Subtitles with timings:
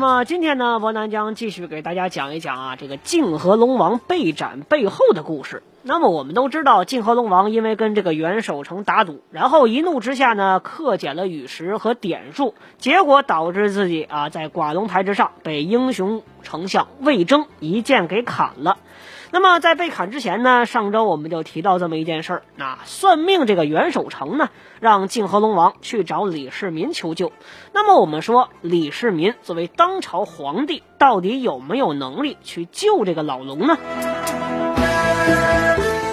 [0.00, 5.62] 那么今天呢，博南将继续给大家讲一讲啊，这个泾河龙王被斩背后的故事。
[5.82, 18.78] 那么我们都知道，泾河龙王因为跟这个袁守诚打赌，然后一怒之下呢，克减了陨石和点数，结果导致自己啊在寡龙台之上被英雄丞相魏征一剑给砍了。
[19.32, 27.30] 那么在被砍之前呢，上周我们就提到这么一件事儿，那算命这个袁守诚呢，让泾河龙王去找李世民求救。
[27.72, 33.78] 那么我们说，李世民作为当朝皇帝，到底有没有能力去救这个老龙呢？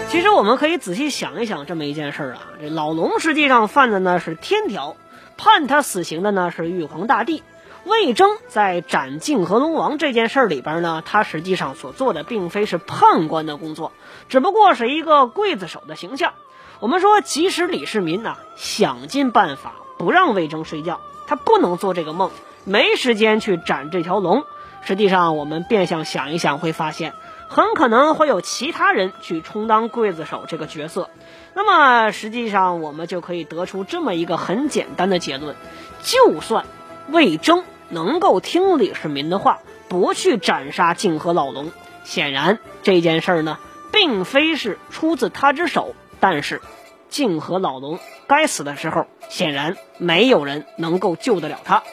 [0.10, 4.96] 其实我们可以仔细想一想这么一件事儿啊，这老龙实际上犯的呢是天条，
[5.38, 7.42] 判他死刑的呢是玉皇大帝。
[7.88, 13.94] 魏征在斩泾河龙王这件事儿里边呢，他实际上所做的并非是判官的工作，
[14.28, 16.34] 只不过是一个刽子手的形象。
[16.80, 22.30] 我们说，即使李世民呐想尽办法不让魏征睡觉，他不能做这个梦，
[22.66, 24.44] 没时间去斩这条龙。
[24.84, 27.14] 实际上，我们变相想一想，会发现
[27.48, 31.10] 很可能会有其他人去充当刽子手这个角色。
[31.54, 35.56] 那么，实际上我们就可以得出这么一个很简单的结论：
[36.04, 36.66] 就算
[37.10, 37.64] 魏征。
[37.90, 41.72] 能够听李世民的话，不去斩杀泾河老龙，
[42.04, 43.58] 显然这件事儿呢，
[43.92, 45.96] 并非是出自他之手。
[46.20, 46.62] 但是，
[47.10, 51.84] 泾河老龙该死的时候，显然没有人能够救得了他。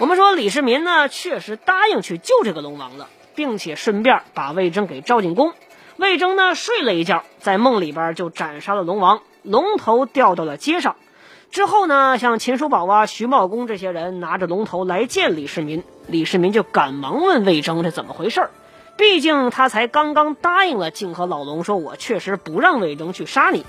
[0.00, 5.52] 我们说李世民呢，确实答应去救这个龙王了，并且顺便把魏征给召进宫。
[5.96, 10.96] 魏征呢，睡了一觉，在梦里边就斩杀了龙王，龙头掉到了街上。
[11.52, 18.48] 之后呢，像秦叔宝啊、徐茂公这些人拿着龙头来见李世民，李世民就赶忙问魏征这怎么回事。
[18.96, 23.66] 毕竟他才刚刚答应了泾河老龙，说我确实不让魏征去杀你。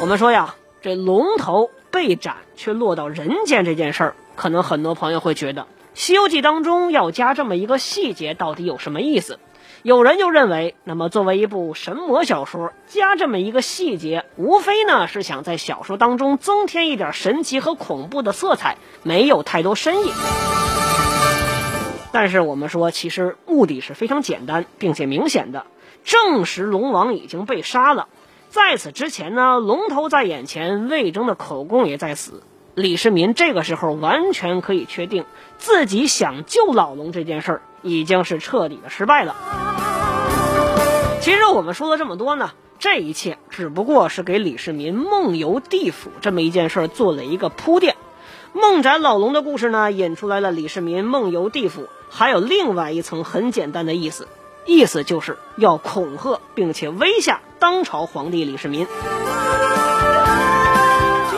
[0.00, 5.62] 我们说呀，这龙头被斩却落到人间这件事儿，可能很多朋友会觉得
[5.94, 9.38] 《西游记》当中要加这么一个细节，到底有什么意思？
[9.82, 20.12] 有人就认为，那么作为一部神魔小说，加这么一个细节，无非呢是想在小说当中增添一点神奇和恐怖的色彩，没有太多深意。
[22.10, 25.66] 但是我们说，其实目的是非常简单并且明显的，
[26.02, 28.08] 证实龙王已经被杀了。
[28.48, 32.42] 在此之前呢，龙头在眼前，魏征的口供也在死。
[32.74, 35.24] 李世民这个时候完全可以确定，
[35.58, 39.36] 自己想救老龙这件事儿已经是彻底的失败了。
[41.20, 47.96] 其实我们说了这么多呢，这一切只不过是给李世民梦游地府这么一件事做了一个铺垫。
[48.52, 54.28] 梦斩老龙的故事呢，引出来了李世民梦游地府，还有另外一层很简单的意思，
[54.64, 58.86] 意思就是要恐吓并且威吓当朝皇帝李世民。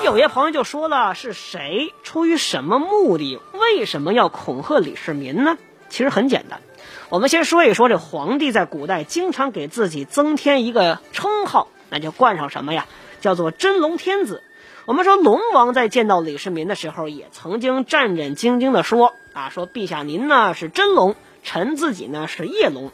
[0.05, 5.59] 有些朋友就说了，是谁出于什么目的，为什么要恐吓李世民呢？
[5.89, 6.61] 其实很简单。
[7.09, 12.87] 我们先说一说这皇帝在古代经常给自己增添一个称号，那就冠上什么呀？
[13.21, 14.43] 叫做真龙天子。
[14.85, 22.91] 我们说龙王在见到李世民的时候，也曾经战战兢兢地说啊，说陛下您呢是真龙，臣自己呢是夜龙。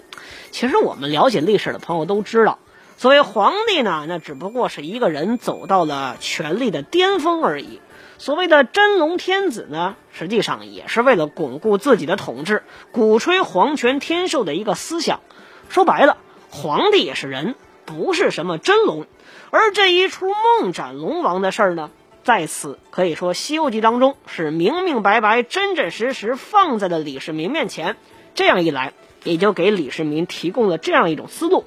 [0.50, 2.58] 其实我们了解历史的朋友都知道，
[2.96, 7.80] 作为皇帝呢，那只不过是一个人走到了权力的巅峰而已。
[8.18, 15.20] 所谓的真龙天子呢，实际上也是为了巩固自己的统治，鼓吹皇权天授的一个思想。
[15.68, 16.16] 说白了，
[16.50, 17.54] 皇帝也是人，
[17.84, 19.06] 不是什么真龙。
[19.50, 20.26] 而这一出
[20.60, 21.90] 梦斩龙王的事儿呢，
[22.22, 27.96] 在此可以说《西游记》当中是明明白白、真真实实放在了李世民面前。
[28.34, 31.64] 这样一来，也就给李世民提供了这样一种思路：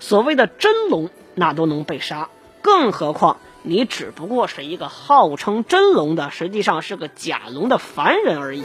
[0.00, 2.28] 所谓的真龙，那都能被杀，
[2.62, 3.38] 更何况。
[3.62, 8.64] 你只不过是一个号称真龙的，实际上是个假龙的凡人而已。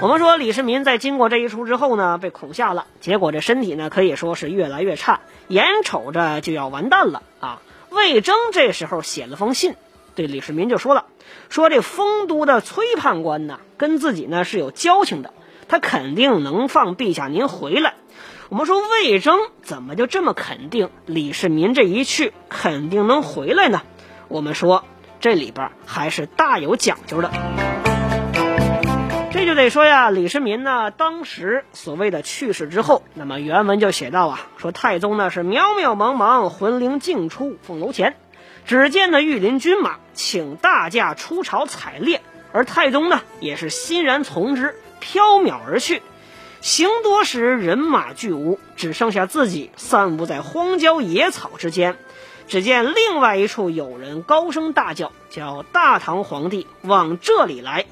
[0.00, 7.60] 我们说李世民在经过这一出之后呢，被恐吓了，结果这身体呢可以说是越来越差，眼瞅着就要完蛋了啊！
[7.90, 9.76] 魏征这时候写了封信，
[10.14, 11.06] 对李世民就说了，
[11.48, 15.32] 说这丰都的崔判官呢，跟自己呢是有交情的，
[15.68, 17.94] 他肯定能放陛下您回来。
[18.50, 23.82] 我们说魏征怎么就这么肯定李世民这一去肯定能回来呢？
[24.28, 24.84] 我们说
[25.18, 27.30] 这里边还是大有讲究的。
[29.32, 38.14] 这就得说呀，李世民呢，当时所谓的去世之后，那么原文就写到啊，说太宗呢是渺渺茫茫，魂灵尽出凤楼前，
[38.66, 42.20] 只见那御林军马请大驾出朝采猎，
[42.52, 46.02] 而太宗呢也是欣然从之，飘渺而去。
[46.64, 51.94] 行多时，人马俱无，只剩下自己散布在荒郊野草之间。
[52.48, 57.84] 只见另外一处有人高声大叫：“叫大唐皇帝往这里来！”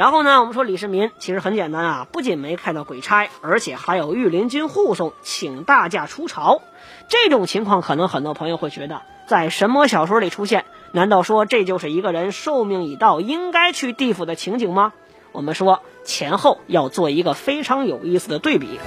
[0.00, 6.62] 然后呢，我们说李世民其实很简单啊，不仅没看到鬼差，而且还有御林军护送，请大驾出朝。
[7.08, 14.94] 这种情况，可能很多朋友会觉得，在神魔小说里出现，难道说这就是一个人寿命已到，应该去地府的情景吗？
[15.32, 18.78] 我们说前后要做一个非常有意思的对比。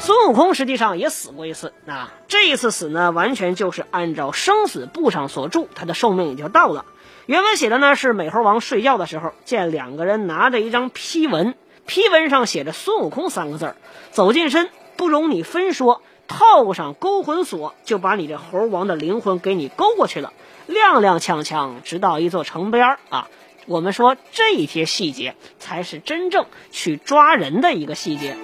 [0.00, 6.86] 孙悟空实际上也死过一次，那这一次死呢，完全就是按照生死簿上所注，他的寿命已经到了。
[7.26, 11.54] 原文写的呢是美猴王睡觉的时候，见两个人拿着一张批文，
[11.84, 13.76] 批文上写着“孙悟空”三个字儿，
[14.10, 20.32] 走近身，不容你分说，套上勾魂锁，就把你这猴王的灵魂给你勾过去了，
[20.68, 23.28] 踉踉跄跄，直到一座城边儿啊。
[23.68, 28.34] 我们说这些细节才是真正去抓人的一个细节。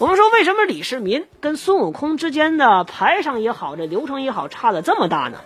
[0.00, 5.38] 我们说为什么李世民跟孙悟空之间的排场也好，这流程也好，差的这么大呢？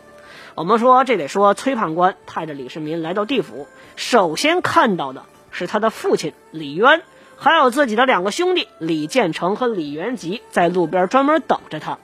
[0.54, 7.02] 我们说这得说崔判官派着李世民来到地府，首先看到的是他的父亲李渊，
[7.36, 11.98] 还有自己的两个兄弟李建成和李元吉在路边专门等着他。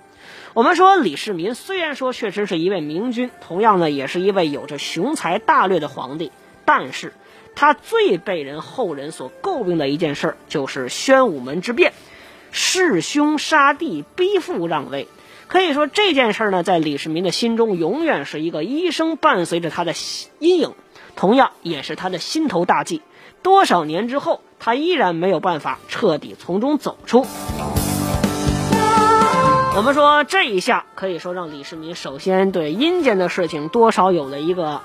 [0.58, 6.32] 我们说，李世民虽然说确实是一位明君，同样呢，也是一位有着雄才大略的皇帝，
[6.64, 7.12] 但是
[7.54, 11.92] 他最被人后人所诟病的一件事，就是宣武门之变，
[12.50, 15.06] 弑兄杀弟，逼父让位。
[15.46, 19.94] 可以说这件事呢，在李世民的心中，永远是一个一生伴随着他的
[20.40, 20.74] 阴影，
[21.14, 23.00] 同样也是他的心头大忌。
[23.44, 27.24] 多少年之后，他依然没有办法彻底从中走出。
[29.78, 34.80] 我们说这一下可以说让李世民首先对阴间的事情多少有了一个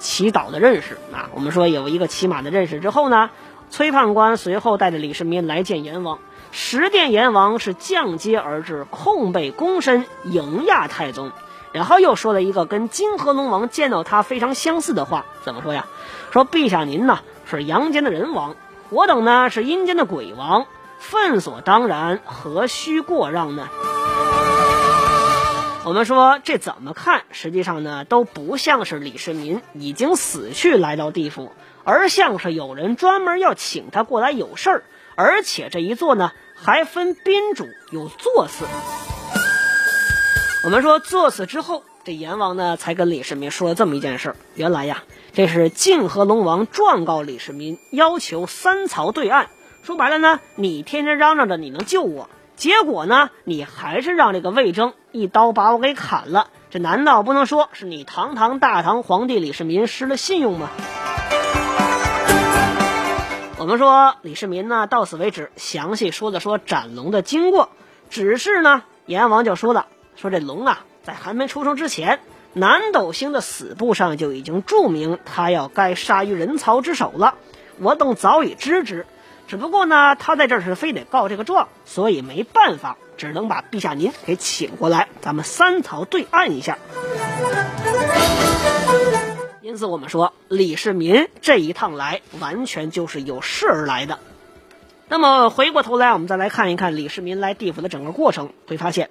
[0.00, 1.30] 祈祷的认识啊。
[1.32, 3.30] 我们说有一个起码的认识之后呢，
[3.70, 6.18] 崔判官随后带着李世民来见阎王。
[6.50, 11.30] 十殿阎王是降阶而至，空背躬身迎亚太宗，
[11.70, 15.86] 然后又说了一个跟金河龙王见到他非常相似的话，怎么说呀？
[16.32, 18.56] 说陛下您呢是阳间的人王，
[18.90, 20.66] 我等呢是阴间的鬼王，
[20.98, 23.68] 分所当然，何须过让呢？
[25.84, 31.50] 我们说这怎么看，实际上呢都不像是李世民已经死去来到地府，
[31.82, 34.84] 而像是有人专门要请他过来有事儿，
[35.16, 38.64] 而且这一坐呢还分宾主有座次。
[40.64, 45.02] 我们说座次之后，这阎王呢才跟李世民说了这么一件事儿：原来呀，
[45.32, 49.50] 这是泾河龙王状告李世民，要求三曹对岸。
[49.82, 52.30] 说白了呢，你天天嚷嚷着你能救我。
[52.54, 53.30] 结果呢？
[53.42, 60.70] 你还是让这个魏征一刀把我给砍了，这难道不能说是你堂堂大唐皇帝李世民失了信用吗？
[63.58, 67.68] 我们说李世民呢，到此为止，详细说了说斩龙的经过。
[68.08, 69.86] 只是呢，阎王就说了，
[70.16, 72.20] 说这龙啊，在还没出生之前，
[72.54, 77.34] 南斗星的死簿上就已经注明他要该杀于人曹之手了，
[77.78, 79.06] 我等早已知之。
[79.52, 86.78] 只不过呢，他在这儿是非得告这个状，所以没办法，只能把陛下您给请过来，咱们三曹对案一下。
[89.60, 94.20] 因此，我们说李世民这一趟来，完全就是有事而来的。
[95.08, 99.10] 那么回过头来，我们再来看一看李世民来地府的整个过程，会发现，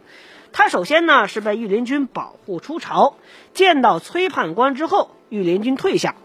[0.54, 3.14] 他首先呢是被御林军保护出朝，
[3.54, 6.16] 见到崔判官之后，御林军退下，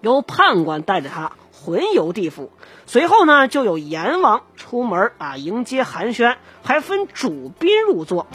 [0.00, 1.30] 由判官带着他。
[1.64, 2.52] 魂游地府，
[2.86, 8.26] 随后呢，就有阎王出门啊迎接寒暄，还分主宾入座。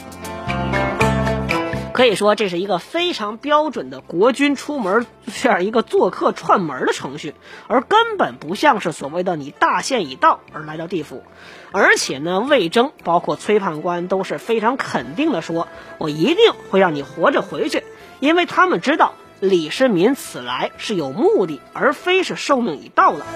[1.92, 5.06] 可以说，这是一个非常标准的国君出门
[5.40, 7.34] 这样一个做客串门的程序，
[7.68, 11.22] 而根本不像是所谓的你大限已到而来到地府。
[11.70, 17.84] 而且呢，魏征包括崔判官都是非常肯定的说：“我一定会让你活着回去，
[18.20, 19.14] 因为他们知道。”
[19.44, 23.26] 李世民此来是有目的，而非是寿命已到了。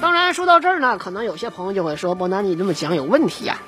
[0.00, 3.58] 当然，说到这儿呢，可能有些朋友就会说：“伯南，你这么讲有问题呀？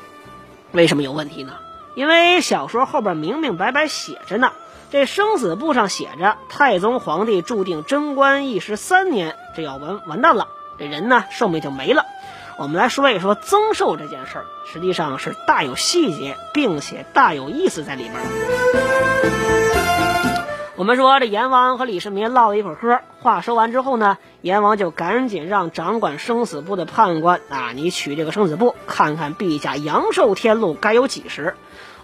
[0.71, 1.55] 为什么有问题呢？
[1.97, 4.53] 因为小说后边明明白白写着呢，
[4.93, 10.47] 这生死簿上写着，太宗皇帝注定贞观一十三年，这要完完蛋了，
[10.79, 12.05] 这人呢寿命就没了。”
[12.61, 18.15] 我们来说一说增寿这件事儿，实际上是大有细节，并且大有意思在里边。
[20.75, 31.55] 我们说这阎王和李世民唠了一会儿嗑，话说完之后呢，阎王就赶紧让掌管生死簿的判官啊，你取这个生死簿，看看陛下阳寿天禄该有几时。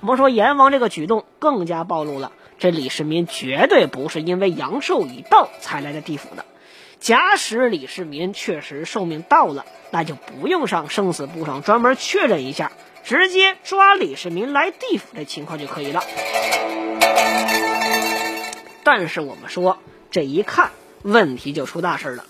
[0.00, 2.30] 我们说阎王这个举动更加暴露了，
[2.60, 6.44] 这李世民绝对不是因为阳寿已到才来的地府的。
[7.04, 16.02] 假使李世民确实寿命到了，那就不用上生死簿上专门确认一下，直接抓李世民来地府的情况就可以了。
[18.84, 19.76] 但是我们说，
[20.10, 20.70] 这一看
[21.02, 22.24] 问题就出大事了。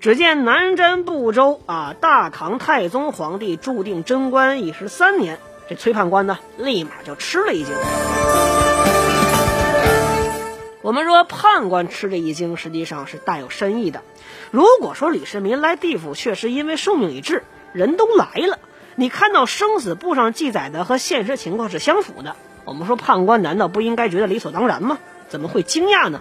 [0.00, 7.72] 只见南瞻部洲啊，大唐太宗皇帝注定贞观已十三年，这崔判官呢，立马就吃了一惊。
[10.82, 14.02] 我们说判官吃这一惊，实际上是大有深意的。
[14.50, 18.58] 如果说李世民来地府确实因为寿命已至，人都来了，
[18.94, 24.98] 你看到生死簿上记载的和现实情况是相符的，我们说判官难道不应该觉得理所当然吗？
[25.28, 26.20] 怎么会惊讶呢？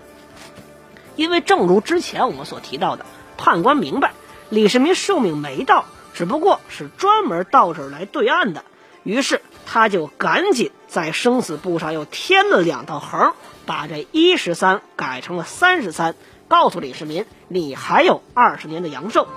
[1.16, 3.06] 因为正如之前我们所提到的，
[3.38, 4.12] 判官明白
[4.50, 8.66] 李世民寿命没到，只不过是专门到这儿来对岸的，
[9.04, 13.34] 于是他就赶紧在生死簿上又添了两道横，
[13.66, 16.16] 把这一十三改成了三十三，
[16.48, 19.28] 告诉李世民你还有二十年的阳寿。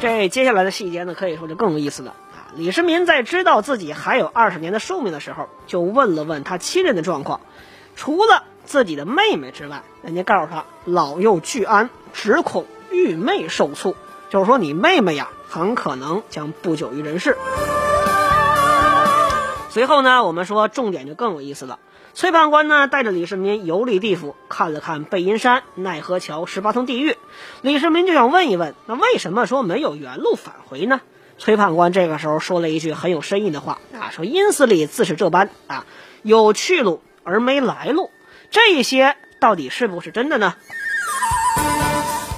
[0.00, 2.54] 这接下来的细节呢，可以说就更有意思了啊。
[2.54, 7.40] 李世民在知道自己还有二十年的寿命的时候，就问了问他亲人的状况，
[7.96, 13.96] 除了自己的妹妹之外，人家告诉他老幼俱安，只恐玉妹受卒，
[14.30, 17.36] 就是说你妹妹呀，很可能将不久于人世。
[19.70, 21.78] 随后呢，我们说重点就更有意思了。
[22.18, 27.16] 崔判官呢带着李世民游历地府，看了看背阴山、奈何桥、十八层地狱。
[27.62, 31.00] 李世民就想问一问，那为什么说没有原路返回呢？
[31.38, 35.86] 崔判官这个时候说了一句很有深意的话啊，说阴司里自是这般啊，
[36.24, 38.10] 有去路而没来路，
[38.50, 40.56] 这些到底是不是真的呢？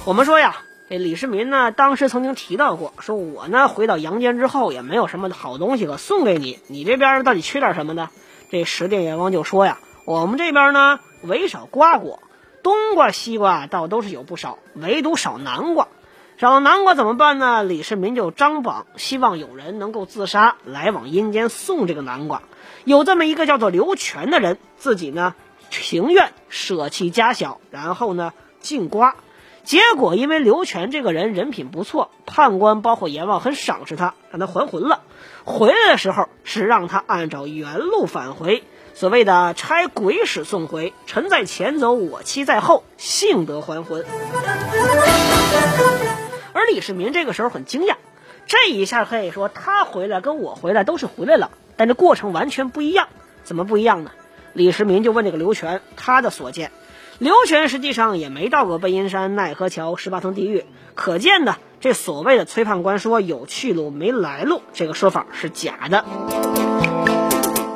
[0.05, 0.57] 我们说呀，
[0.91, 8.11] 这李世民呢，当时曾经提到过，说我呢回到阳间之后也没有什么好东西可送给你，你这边到底缺点什么呢？
[8.51, 12.21] 这十殿阎王就说呀，我们这边呢唯少瓜果，
[12.63, 15.87] 冬瓜、西瓜倒都是有不少，唯独少南瓜。
[16.37, 17.63] 少南瓜怎么办呢？
[17.63, 22.41] 李世民就张榜，希望有人能够自杀来往阴间送这个南瓜。
[22.83, 25.33] 有这么一个叫做刘全的人，自己呢
[25.69, 29.15] 情愿舍弃家小，然后呢进瓜。
[29.63, 35.01] 结果因为刘全这个人人品不错，判官包括阎王很赏识他，让他还魂了。
[35.45, 38.63] 回来的时候是让他按照原路返回，
[38.93, 44.03] 所谓的差鬼使送回，臣在前走，我妻在后，幸得还魂。
[46.53, 47.95] 而李世民这个时候很惊讶，
[48.47, 53.07] 这一下可以说他回来跟我回来都是回来了，但这过程完全不一样。
[53.43, 54.11] 怎么不一样呢？
[54.53, 56.71] 李世民就问这个刘全他的所见。
[57.21, 66.03] 刘全实际上也没到过背阴山、奈何桥、十八层地狱，可见呢，这所谓的崔判官说有去路没来路这个说法是假的。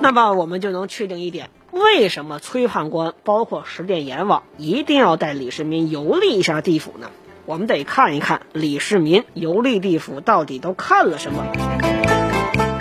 [0.02, 7.12] 那么我们就能确定一点：为什么崔判官包括十殿阎王一定要带李世民游历一下地府呢？
[7.46, 11.46] 我们得看一看李世民游历地府到底都看了什么。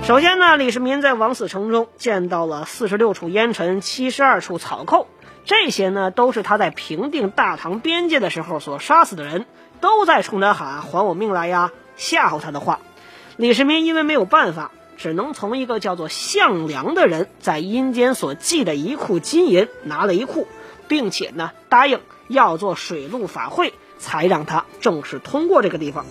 [0.02, 5.06] 首先呢，李世民在王死城中见到了四十六处烟尘、七十二处草寇，
[5.44, 9.46] 这些呢都是他在平定大唐边界的时候所杀死的人，
[9.80, 12.80] 都在冲他喊“还我命来呀”，吓唬他的话。
[13.36, 20.46] 李世民因为没有办法，只能从一个叫做项梁的人在阴间所寄的一库金银拿了一库，
[20.88, 23.72] 并且呢答应要做水陆法会。
[23.96, 26.04] 才让他正式通过这个地方。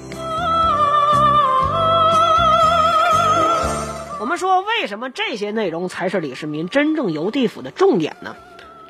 [4.20, 8.36] 我们说，为什么这些内容才是李世民真正游地府的重点呢？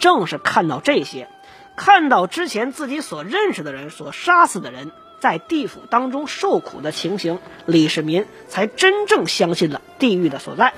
[0.04, 1.30] 正是看到这些，
[1.78, 4.92] 看到之前自己所认识的人所杀死的人
[5.22, 10.74] 在地府当中受苦的情形，李世民才真正相信了地狱的所在。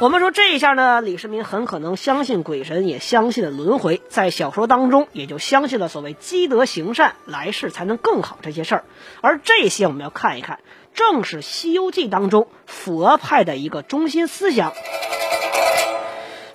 [0.00, 8.84] 我们说这一下呢，李世民很可能相信鬼神，也相信了轮回，在小说当中也就相信了所谓积德行善，来世才能更好这些事儿。
[9.22, 10.58] 而这些我们要看一看，
[10.92, 14.74] 正是《西游记》当中佛派的一个中心思想。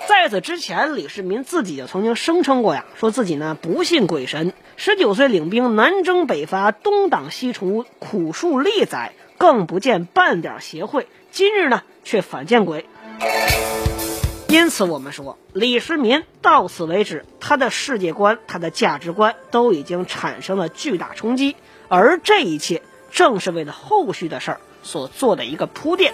[0.08, 11.08] 在此之前，李世民自己就曾经声称过呀，说自己呢不信鬼神，十九岁领兵南征北伐，东挡西除，苦数历载，更不见半点邪会。
[11.32, 12.86] 今日呢，却反见鬼。
[14.48, 21.56] 因此，我们说李世民到此为止，他的世界观、他的价值观都已经产生了巨大冲击，
[21.88, 22.82] 而这一切
[23.12, 26.14] 正是为了后续的事儿所做的一个铺垫。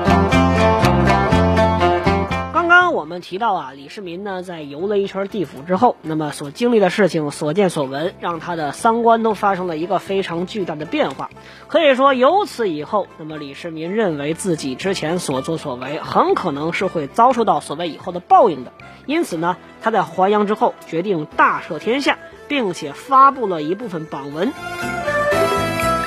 [3.01, 11.31] 我们提到啊，李世民呢在游了一圈地府之后，那么所经历的事情、所见所闻，让他的三观都发生了一个非常巨大的变化。
[11.67, 18.71] 可以说，由此以后，那么李世民认为自己之前所作所为，很可能是会遭受到所谓以后的报应的。
[19.07, 24.53] 因此呢，他在还阳之后，决定大赦天下，并且发布了一部分榜文。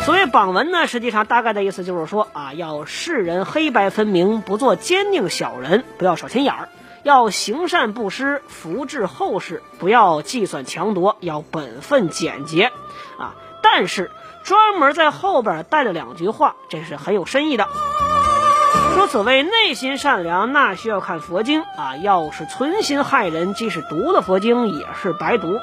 [0.05, 6.69] 所谓榜文呢，实际上大概的意思就是说啊，要世人黑白分明，不做奸佞小人，不要耍心眼儿，
[7.05, 12.73] 要行善布施，福至后世，不要计算强夺，要本分简洁，
[13.19, 14.11] 啊，但是
[14.43, 17.69] 专门在后边带了两句话，这是很有深意的。
[18.95, 25.59] 说所谓内心善良，那需要看佛经啊，要是存心害人，即使读了佛经也是白读。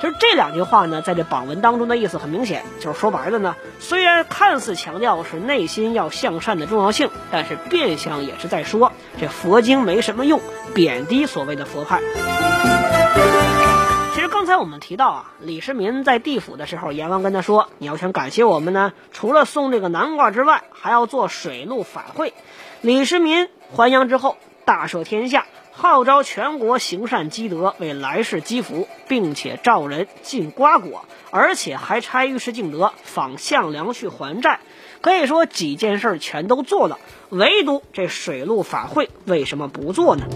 [0.00, 10.40] 其实这两句话呢，在这榜文当中的意思很明显，就是说白了呢，虽然看似强调是内心要向善的重要性，但是变相也是在说这佛经没什么用，
[10.74, 12.02] 贬低所谓的佛派。
[14.14, 22.34] 其实刚才我们提到啊，李世民在地府的时候，阎王跟他说，你要想感谢我们呢，除了送这个南瓜之外，还要做水陆法会。
[22.82, 25.46] 李世民还阳之后，大赦天下。
[25.76, 34.60] 号召全国行善积德，为来世积福，并且召人进瓜果，而且还差尉迟敬德访项梁去还债。
[35.00, 40.26] 可以说几件事全都做了，唯独这水陆法会为什么不做呢？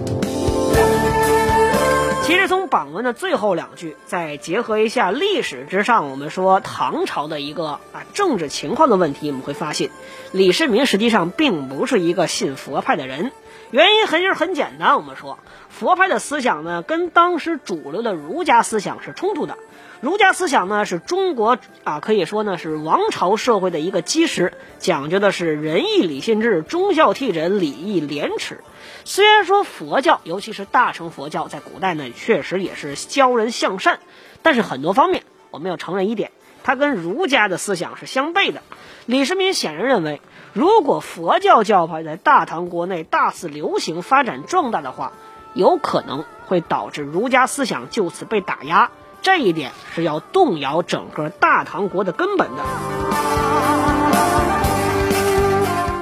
[2.24, 9.90] 其实从榜文的最后两句，再结合一下历史之上我们说唐朝的一个啊政治情况的问题，我们会发现，
[10.32, 13.30] 李世民实际上并不是一个信佛派的人。
[13.70, 19.58] 原因很是很简单，我们说佛派的思想呢，跟当时主流的儒家思想是冲突的。
[20.00, 28.60] 儒家思想呢，是中国啊，可以说呢是王朝社会的一个基石，讲究的是仁义礼信制、忠孝悌仁、礼义廉耻。
[29.04, 33.98] 虽然说佛教，尤其是大乘佛教，在古代呢确实也是教人向善，
[34.40, 36.30] 但是很多方面我们要承认一点，
[36.68, 38.60] 它跟儒家的思想是相悖的。
[39.06, 40.20] 李世民显然认为。
[40.52, 45.12] 如果佛教教派在大唐国内大肆流行、发展壮大的话，
[45.54, 48.90] 有可能会导致儒家思想就此被打压。
[49.22, 52.62] 这一点是要动摇整个大唐国的根本的。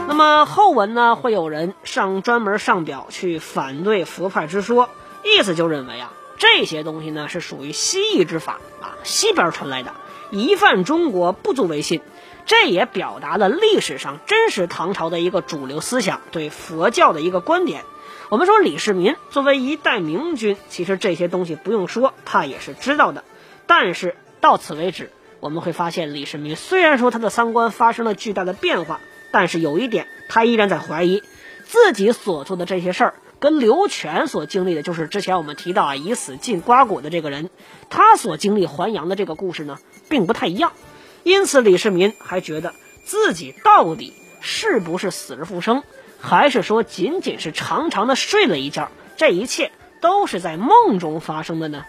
[0.09, 4.88] 那么后文呢，会有人上专门上表去反对佛派之说，
[5.22, 9.92] 意思就认为啊，这些东西呢是属于西域之法啊，西边传来的，
[10.30, 12.00] 一犯中国不足为信。
[12.44, 17.82] 这也表达了历史上真实唐朝的一个主流思想对佛教的一个观点。
[18.28, 23.24] 我们说李世民作为一代明君，其实这些东西不用说，他也是知道的。
[23.66, 25.10] 但是到此为止，
[25.40, 29.00] 我们会发现李世民虽然说他的三观发生了巨大的变化，
[29.32, 31.24] 但是有一点，他依然在怀疑
[31.64, 37.51] 自己所做的这些事儿跟刘全所经历的，就是之前我们提到啊以死进瓜果的这个人，
[37.90, 40.72] 他所经历还阳的这个故事呢，并不太一样。
[41.22, 42.72] 因此，李世民还觉得
[43.05, 45.83] 自己到底是不是死而复生，
[46.20, 48.90] 还是说仅仅是长长的睡了一觉？
[49.16, 51.85] 这一切都是在梦中发生的呢？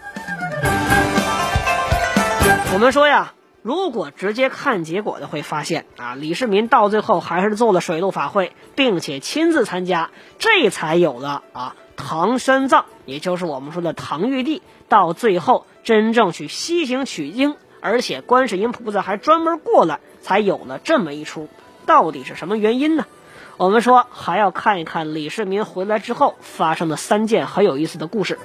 [2.74, 17.56] 我们说呀，如果直接看结果的，会发现啊，李世民到最后还是做了水陆法会，并且亲自参加，这才有了啊唐三藏，也就是我们说的唐玉帝，到最后真正去西行取经。
[17.80, 21.48] 而且观世音菩萨还专门过来，才有了这么一出。
[21.86, 23.06] 到底是什么原因呢？
[23.56, 28.38] 我们说还要看一看李世民回来之后发生的三件很有意思的故事。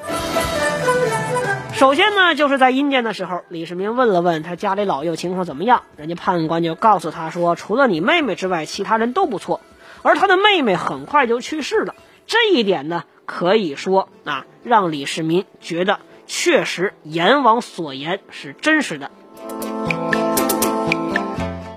[1.74, 9.60] 首先呢，就是在阴间的时候，李世民问了问他家里老幼情况怎么样，人家判官就告诉他说，除了你妹妹之外，其他人都不错。
[10.02, 11.96] 而他的妹妹很快就去世了，
[12.28, 19.12] 这一点呢，可以说啊，让李世民觉得确实阎王所言是真实的。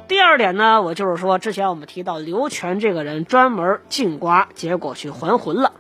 [0.09, 5.73] 第二点呢，我就是说，之前我们提到刘全这个人专门进瓜，结果去还魂了。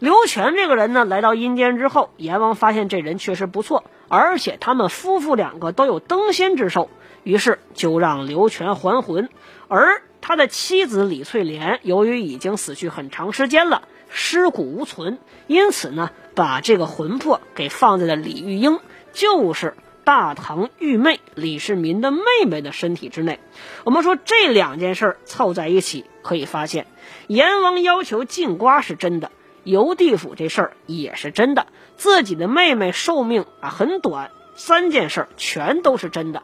[0.00, 6.88] 刘全这个人呢，来到阴间之后，阎王发现这人确实不错，而且他们夫妇两个都有登仙之寿，
[7.24, 9.28] 于是就让刘全还魂。
[9.66, 18.78] 而他的妻子李翠莲，由于已经死去很长时间了，尸骨无存，因此呢，把这个魂魄给放在了李玉英，
[19.12, 23.40] 就是大唐玉妹李世民的妹妹的身体之内。
[23.82, 26.86] 我们说这两件事凑在一起，可以发现，
[27.26, 29.32] 阎王要求进瓜是真的，
[29.68, 31.66] 游地府这事儿也是真的，
[31.98, 36.42] 自己的妹妹寿命啊很短，三件事儿全都是真的。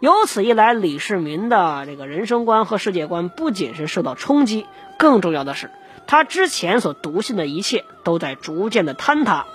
[0.00, 4.66] 由此一来，李世民的这个人生观和世界观不仅是受到冲击，
[4.98, 5.70] 更重要的是，
[6.06, 9.46] 他之前所笃信的一切都在逐渐的坍塌。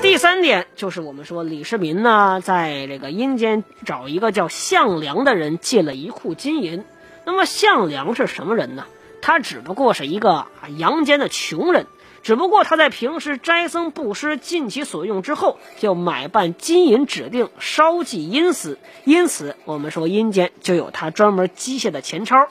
[0.00, 6.84] 第三点就是我们说李世民呢，在这个阴间找一个叫项梁的人借了一库金银。
[7.26, 8.86] 那么项梁是什么人呢？
[9.26, 11.86] 他只不过是一个阳间的穷人。
[12.22, 22.48] 只不过他在平时斋僧布施尽其所用之后，就买办金银指定烧祭阴司，因此我们说阴间就有他专门机械的钱钞。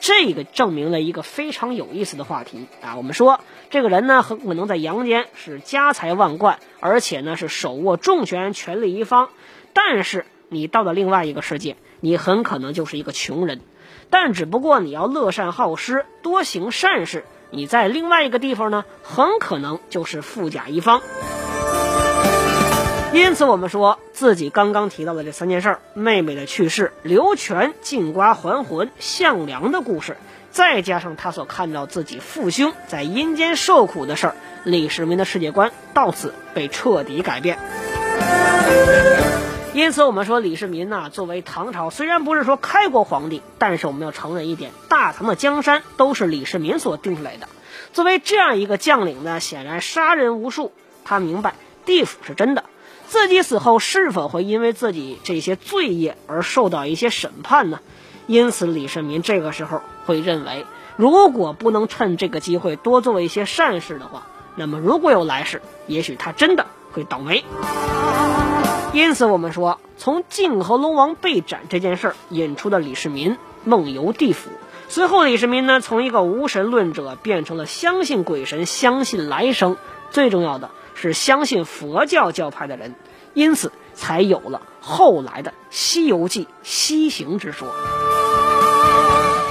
[0.00, 2.96] 这个证明了一个非常有意思的话题啊！
[2.96, 9.28] 我们说这个人呢，很可能在阳间是家财万贯，而且呢是手握重权，权力一方。
[9.72, 13.60] 但是你到了另外一个世界，你很可能就是一个穷人。
[14.10, 17.24] 但只不过你要乐善好施，多行善事。
[17.50, 21.00] 你在另外一个地方呢，很可能就是富甲一方。
[23.12, 30.16] 因此，我们说自己刚刚提到的这三件事儿：妹妹的去世、刘全进瓜还魂、项梁的故事，
[30.50, 37.58] 再加上他所看到自己父兄在阴间受苦的事儿，李世民的世界观到此被彻底改变。
[39.86, 47.46] 因此，我们说李世民呢，作为唐朝虽然不是说开国皇帝，但是我们要承认一点，大唐的江山都是李世民所定出来的。
[47.92, 50.72] 作为这样一个将领呢，显然杀人无数，
[51.04, 52.64] 他明白地府是真的，
[53.06, 57.78] 自己死后是否会因为自己这些罪业而受到一些审判呢？
[58.26, 66.66] 因此，李世民这个时候会认为，如果不能趁这个机会多做一些善事的话，那么如果有来世，也许他真的
[66.96, 67.44] 会倒霉。
[68.94, 74.48] 因此，我们说，从晋和龙王被斩这件事儿引出的李世民梦游地府。
[74.88, 79.76] 随后，李世民呢，从一个无神论者变成了相信鬼神、相信来生，
[80.10, 82.94] 最重要的是相信佛教教派的人。
[83.34, 87.68] 因此，才有了后来的《西游记》西行之说。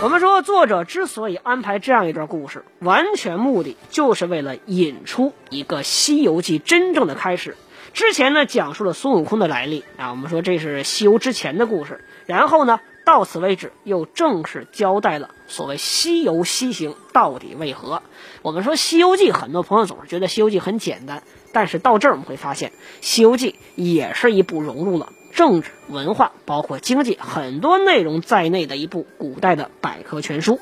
[0.03, 7.57] 我们说，作者之所以安排这样一段故事，完全目的就是为了引出一个《西游记》真正的开始。
[7.93, 12.03] 之前呢，讲述了孙悟空的来历啊，我们说这是西游之前的故事。
[12.27, 18.03] 然后呢，到此为止，又正式交代了所谓西游西行到底为何。
[18.43, 22.69] 我们说《西游记》，很多朋友总是觉得《西游记》很简单，但是到这儿我们会发现，
[23.01, 30.59] 《西游记》也是一部融入了政治、文化，包括经济很多内容在内的一部古代的百科全书。